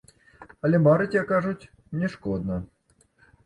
[0.67, 1.69] Але марыць, як кажуць,
[2.01, 2.61] не шкодна.